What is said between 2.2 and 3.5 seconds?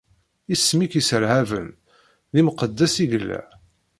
d imqeddes i yella!